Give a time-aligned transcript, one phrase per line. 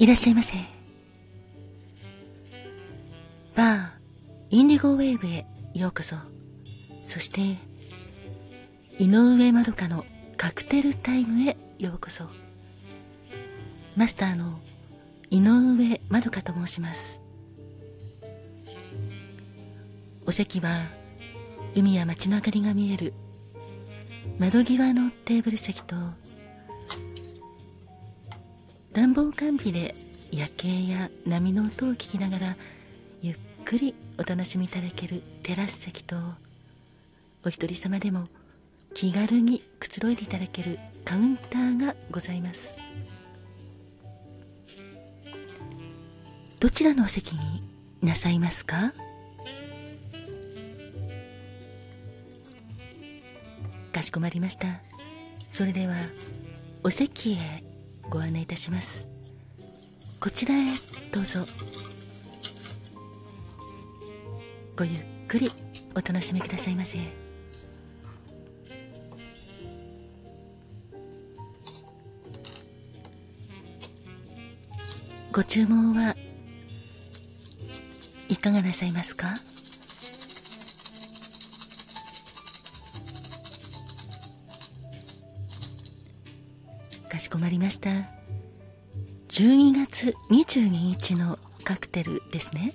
[0.00, 0.54] いらっしゃいませ。
[3.54, 3.88] バー、
[4.48, 5.44] インディゴウェーブへ
[5.74, 6.16] ようこそ。
[7.04, 7.58] そして、
[8.98, 10.06] 井上まどかの
[10.38, 12.24] カクテルタイムへようこそ。
[13.94, 14.60] マスターの
[15.28, 17.22] 井上まどかと申します。
[20.24, 20.86] お席は
[21.74, 23.12] 海や街の明かりが見える
[24.38, 25.94] 窓際のテーブル席と
[28.92, 29.94] 暖房完備で
[30.32, 32.56] 夜景や波の音を聞きながら
[33.22, 36.16] ゆっくりお楽しみいただけるテラス席と
[37.44, 38.24] お一人様でも
[38.92, 42.76] 気軽にくつろいでいただけるカウンターがございます。
[46.58, 47.62] どちらのお席に
[48.02, 48.92] なさいますか？
[53.92, 54.80] かしこまりました。
[55.50, 55.94] それでは
[56.82, 57.62] お席へ
[58.10, 59.08] ご案内いたします。
[60.18, 60.66] こちらへ
[61.12, 61.40] どうぞ。
[64.76, 65.50] ごゆっくり
[65.92, 66.98] お楽しみくださいませ。
[75.32, 76.16] ご注文は
[78.28, 79.28] いかがなさいますか？
[87.30, 87.90] しこまりました。
[89.28, 92.74] 12月22日のカクテルですね。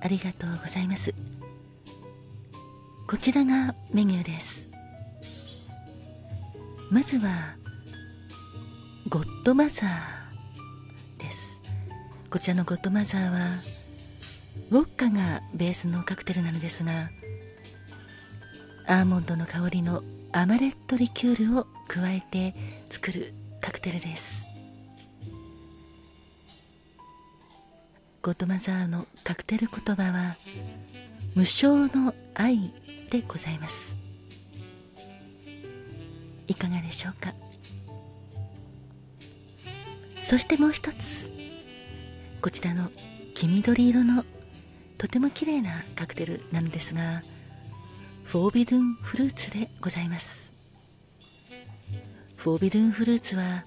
[0.00, 1.14] ありがとうございます。
[3.06, 4.70] こちらがメニューです。
[6.90, 7.56] まずは
[9.10, 11.60] ゴッドマザーです。
[12.30, 13.50] こちらのゴッドマザーは
[14.70, 17.10] ウォッカがベースのカクテルなのですが
[18.86, 20.02] アーモンドの香りの
[20.36, 22.56] アマレットリキュールを加えて
[22.90, 24.44] 作るカクテルです。
[28.20, 30.36] ゴッドマザーのカクテル言葉は
[31.36, 32.74] 無償の愛
[33.12, 33.96] でございます。
[36.48, 37.32] いかがでしょうか？
[40.18, 41.30] そしてもう一つ
[42.42, 42.90] こちらの
[43.34, 44.24] 黄緑色の
[44.98, 47.22] とても綺麗なカクテルなのですが
[48.24, 50.52] フォービドゥンフルーツでございます。
[52.36, 53.64] フォービドゥンフルーツは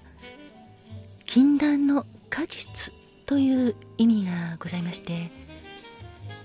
[1.24, 2.92] 禁断の果実
[3.24, 5.30] という意味がございまして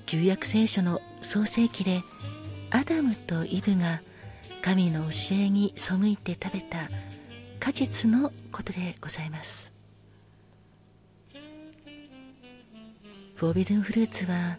[0.06, 2.02] 旧約聖書の創世記で
[2.72, 4.02] アダムとイブが
[4.62, 6.90] 神の教えに背いて食べた
[7.59, 9.73] 果実のことでございます。
[13.35, 14.57] フォービドゥンフルーツは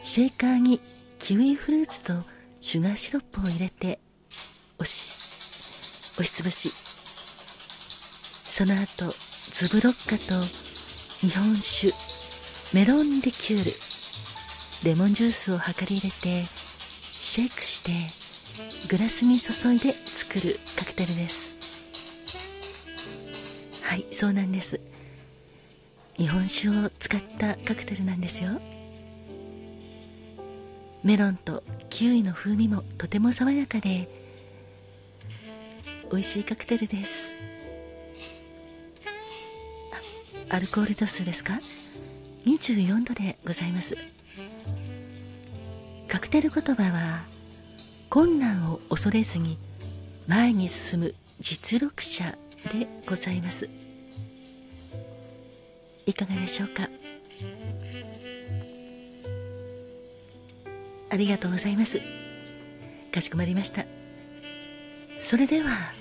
[0.00, 0.80] シェイカーに
[1.20, 2.14] キウイフルーツと
[2.60, 4.00] シュガーシロップを入れて
[4.78, 5.16] 押し
[6.14, 6.72] 押しつぶし。
[8.44, 9.14] その後
[9.52, 10.44] ズブロッカと
[11.20, 11.92] 日本酒
[12.74, 13.70] メロンリキュール
[14.84, 17.92] レモンジュースを量り入れてシェイクして
[18.88, 21.56] グラスに注いで作るカクテルです。
[23.82, 24.80] はいそうなんです。
[26.16, 28.60] 日本酒を使ったカクテルなんですよ。
[31.02, 34.08] メロンとキウイの風味もとても爽やかで
[36.10, 37.36] 美味しいカクテルです。
[40.48, 41.58] アルコール度数ですか
[42.44, 43.96] ？24度でございます。
[46.08, 47.22] カクテル言葉は
[48.08, 49.56] 困難を恐れずに
[50.26, 52.36] 前に進む実力者
[52.72, 53.68] でございます。
[56.04, 56.88] いかがでしょうか？
[61.10, 62.00] ありがとうございます。
[63.12, 63.84] かしこまりました。
[65.18, 65.92] それでは、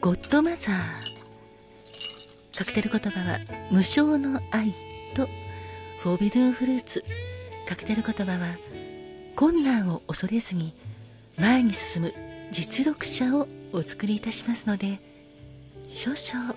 [0.00, 2.58] ゴッドマザー。
[2.58, 3.38] カクテル言葉は、
[3.70, 4.74] 無償の愛
[5.14, 5.28] と、
[6.00, 7.04] フォービドゥンフルーツ。
[7.66, 8.56] カクテル言葉は、
[9.36, 10.74] 困難を恐れずに、
[11.38, 12.14] 前に進む
[12.52, 14.98] 実力者をお作りいたしますので、
[15.88, 16.54] 少々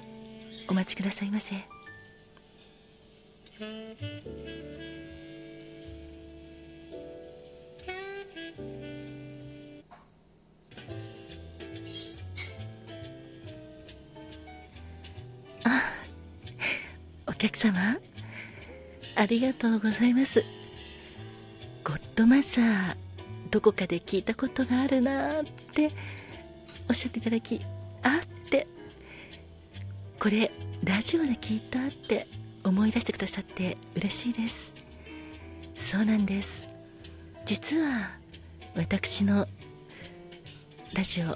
[0.70, 1.56] お待ちくださいませ。
[17.28, 17.98] お客様
[19.16, 20.44] ありがとうございます。
[21.84, 22.96] ゴッドマザー
[23.52, 25.90] どこかで聞いたことがあるなって
[26.90, 27.62] おっしゃっていただき
[28.02, 28.68] あって
[30.20, 30.52] これ
[30.84, 32.28] ラジオで聞いたって
[32.64, 34.74] 思い出してくださって嬉しいです。
[35.76, 36.68] そうなんです。
[37.46, 38.12] 実は
[38.76, 39.48] 私の
[40.96, 41.36] ラジオ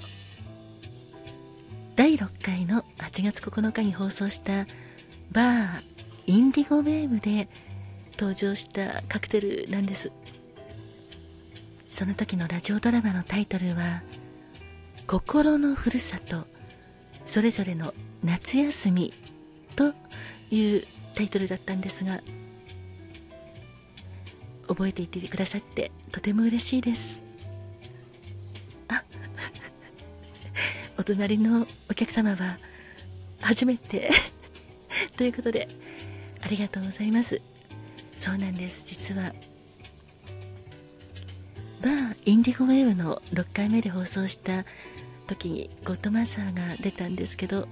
[1.94, 4.66] 第6回の8月9日に放送した
[5.30, 5.82] バー
[6.26, 7.48] インディゴウェーブで
[8.18, 10.10] 登場したカクテルなんです。
[11.88, 14.02] その時のラジオドラマのタイトルは
[15.06, 16.46] 「心のふるさと
[17.24, 17.94] それぞれの
[18.24, 19.14] 夏休み」
[19.76, 19.94] と
[20.50, 22.20] いうタイトルだったんですが
[24.66, 27.27] 覚えていてくださってとても嬉しいです。
[31.14, 32.58] 隣のお客様は
[33.40, 34.10] 初めて。
[35.16, 35.68] ということで
[36.42, 37.40] ありがとうございます。
[38.16, 38.84] そうなんです。
[38.86, 39.32] 実は
[41.80, 44.64] バーインディゴウェーブの6回目で放送した
[45.26, 47.68] 時にゴッドマザーが出たんですけど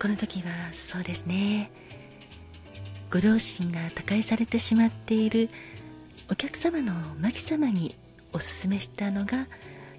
[0.00, 1.70] この時はそうですね。
[3.10, 5.50] ご両親が他界されてしまっている
[6.30, 7.94] お客様のマキ様に
[8.32, 9.46] おすすめしたのが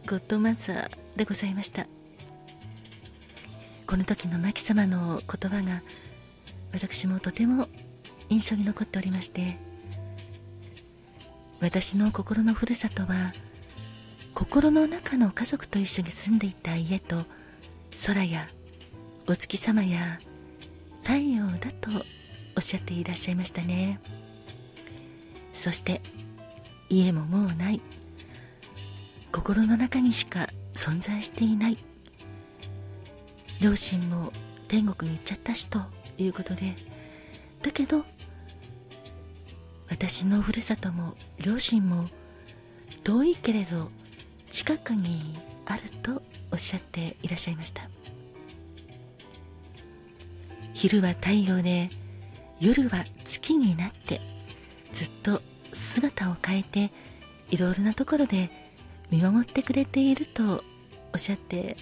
[0.08, 1.88] ゴッドマザーでございました。
[3.94, 5.84] この時のマキ様の言葉が
[6.72, 7.68] 私もとても
[8.28, 9.60] 印象に残っておりまして
[11.62, 13.32] 私の心のふるさとは
[14.34, 17.18] 心の中の家族と一緒に住んでいた家と
[18.08, 18.48] 空や
[19.28, 20.18] お月様や
[21.04, 21.92] 太陽だと
[22.58, 24.00] おっしゃっていらっしゃいましたね。
[25.54, 26.02] そして
[26.90, 27.80] 家ももうない。
[29.32, 31.78] 心の中にしか存在していない。
[33.64, 34.34] 両親も
[34.68, 35.80] 天国に行っちゃったしと
[36.18, 36.76] いうことで
[37.62, 38.04] だけど
[39.90, 42.10] 私のふるさとも両親も
[43.06, 43.90] 遠いけれど
[44.52, 46.22] 近くにあると
[46.52, 47.90] おっしゃっていらっしゃいました。
[50.74, 51.90] 昼は太陽で
[52.60, 54.20] 夜は月になって
[54.92, 56.92] ずっと姿を変えて
[57.50, 58.50] いろいろなところで
[59.10, 60.66] 見守ってくれていると
[61.14, 61.78] おっしゃって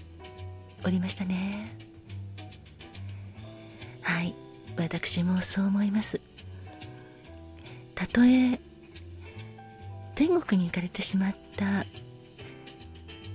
[0.84, 1.76] おりましたね。
[4.02, 4.36] はい。
[4.78, 6.20] 私もそう思います。
[7.94, 8.60] たとえ
[10.16, 11.86] 天国に行かれてしまった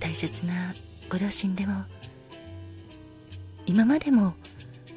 [0.01, 0.75] 大切な
[1.09, 1.85] ご両親でも
[3.65, 4.35] 今までも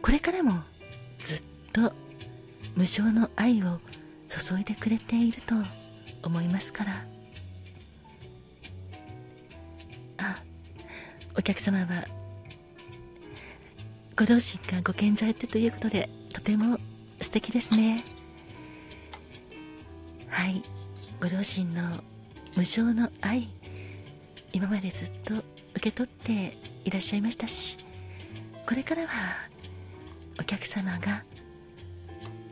[0.02, 0.54] これからも
[1.20, 1.42] ずっ
[1.72, 1.94] と
[2.76, 3.80] 無償の愛を
[4.28, 5.56] 注いでくれていると
[6.24, 7.06] 思いますから。
[10.18, 10.36] あ
[11.38, 12.06] お客様は
[14.20, 16.78] ご両親がご健在ということでとても
[17.22, 18.04] 素敵ですね。
[20.28, 20.62] はい。
[21.22, 21.84] ご両親の
[22.54, 23.48] 無償の愛
[24.52, 27.78] 今までずっと受け取っていらっしゃいましたし
[28.68, 29.08] これからは
[30.38, 31.24] お客様が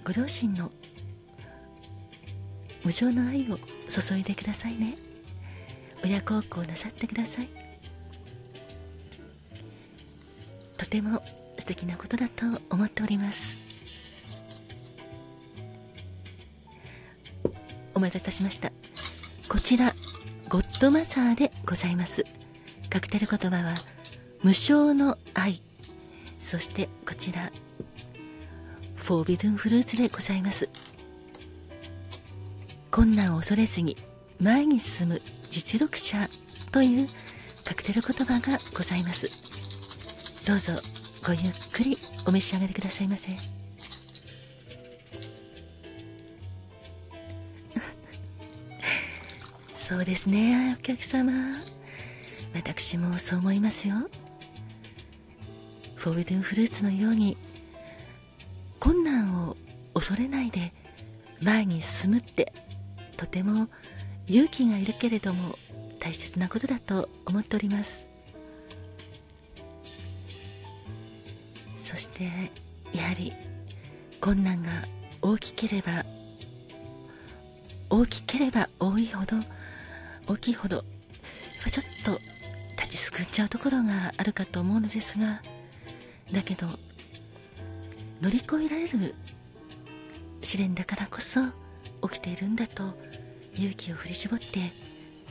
[0.05, 0.71] ご両親の
[2.85, 3.57] 無償の愛を
[3.89, 4.95] 注いでくださいね。
[6.01, 7.49] 親孝行なさってください。
[10.77, 11.21] とても
[11.67, 13.61] 素敵なことだと思っております。
[17.93, 18.71] お待たせいたしました。
[19.49, 19.93] こちら
[20.47, 22.23] ゴッドマザーでございます。
[22.89, 23.73] カクテル言葉は
[24.43, 25.61] 無償の愛。
[26.39, 27.51] そしてこちら
[28.95, 30.69] フォービドゥンフルーツでございます。
[32.91, 33.97] 困難を恐れずに
[34.39, 35.21] 前に進む
[35.51, 36.29] 実力者
[36.71, 37.07] という
[37.65, 39.27] カクテル言葉がございます。
[40.47, 40.96] どうぞ。
[41.27, 41.41] ごゆっ
[41.73, 43.31] くりお召し上がりくださいませ。
[49.75, 51.51] そうですねお客様。
[52.53, 54.09] 私もそう思いますよ。
[55.95, 57.35] フォービドゥンフルーツのように
[58.79, 59.57] 困難を
[59.93, 60.71] 恐れないで
[61.43, 62.53] 前に進むって
[63.17, 63.67] とても
[64.27, 65.59] 勇気がいるけれども
[65.99, 68.16] 大切なことだと思っております。
[71.97, 72.25] そして
[72.93, 73.33] やはり
[74.21, 74.69] 困難が
[75.19, 76.05] 大きければ
[77.89, 79.37] 大きければ多いほど
[80.27, 82.11] 大きいほどちょっと
[82.79, 85.41] 立ちすくんじゃうところがあるかと思うのですが
[86.31, 86.67] だけど
[88.21, 89.15] 乗り越えられる
[90.43, 91.41] 試練だからこそ
[92.07, 92.93] 起きているんだと
[93.55, 94.71] 勇気を振り絞って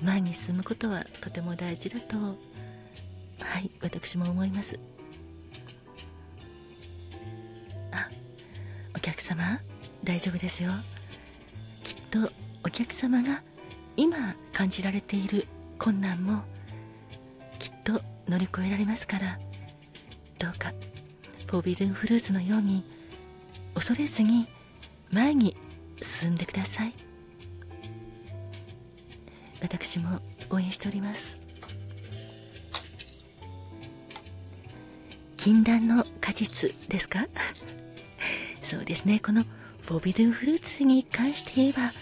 [0.03, 2.35] 前に進むことはとても大事だとは
[3.61, 4.96] い私も思います。
[9.07, 9.61] 客様
[10.03, 10.71] 大丈夫ですよ。
[11.85, 12.29] きっと
[12.65, 13.41] お客様が
[13.97, 15.47] 今感じられている
[15.79, 16.43] 困難も
[17.61, 19.39] きっと乗り越えられますから
[20.41, 20.73] どうか
[21.47, 22.83] フォービドゥンフルーツのように
[23.75, 24.49] 恐れずに
[25.13, 25.57] 前に
[26.03, 26.93] 進んでください。
[29.63, 30.21] 私も
[30.51, 31.39] 応援しております。
[35.37, 37.29] 禁断の果実ですか？
[38.67, 39.21] そうですね。
[39.21, 39.45] この
[39.83, 41.93] フォビドゥンフルーツに関して言えば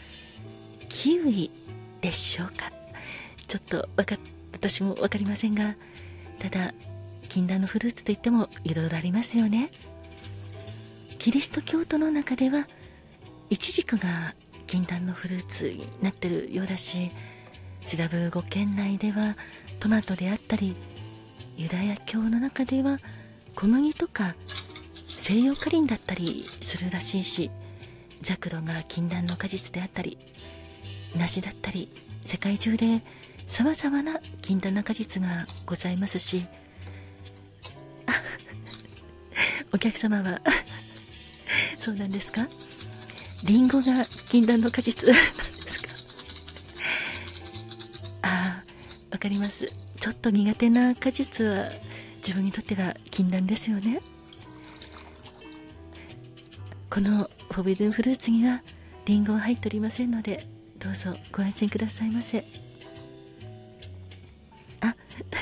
[0.88, 1.50] キウイ
[2.00, 2.72] でしょうか。
[3.46, 4.16] ちょっとわか
[4.50, 5.76] 私も分かりませんが
[6.38, 6.72] ただ
[7.28, 9.70] 禁断のフルーツといってもいろいろありますよね。
[11.18, 12.66] キリスト教徒の中では
[13.50, 14.34] イチジクが
[14.66, 17.10] 禁断のフルーツになってるようだし
[17.84, 19.36] シラブ語圏内では
[19.80, 20.74] トマトであったり
[21.58, 23.00] ユダヤ教の中では
[23.54, 24.34] 小麦とか
[25.26, 27.50] 西洋カリンだったりするらしいし
[28.20, 30.18] ザクロが禁断の果実であったり
[31.16, 31.88] 梨だったり
[32.26, 33.02] 世界中で
[33.46, 36.46] さまざまな禁断な果実がございますし
[39.72, 40.42] お客様は
[41.78, 42.46] そうなんですか？
[43.44, 45.88] リンゴが禁断の果実なんですか？
[48.28, 48.64] ああ
[49.10, 49.70] わかります。
[50.00, 51.70] ちょっと苦手な果実は
[52.18, 54.00] 自分にとっては禁断ですよね。
[56.94, 58.62] このフォビドゥンフルーツには
[59.04, 60.46] リンゴは入っておりませんので
[60.78, 62.44] どうぞご安心くださいませ。
[64.80, 64.94] あ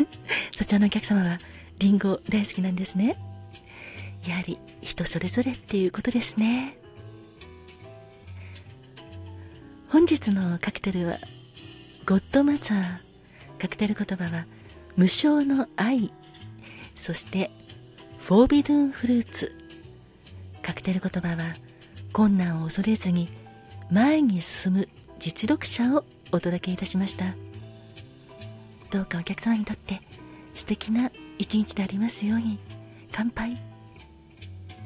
[0.56, 1.38] そちらのお客様は
[1.78, 3.18] リンゴ大好きなんですね。
[4.26, 6.78] やはり人それぞれっていうことですね。
[9.90, 11.18] 本日のカクテルは
[12.06, 12.99] ゴッドマザー。
[13.59, 14.47] カクテル言葉は
[14.97, 16.14] 無償の愛。
[16.94, 17.50] そして
[18.21, 19.62] フォービドゥンフルーツ。
[20.62, 21.54] カクテル言葉は
[22.12, 23.28] 困難を恐れずに
[23.90, 24.88] 前に進む
[25.19, 27.35] 実力者をお届けいたしました。
[28.90, 30.00] どうかお客様にとって
[30.54, 32.59] 素敵な一日でありますように。
[33.11, 33.71] 乾杯。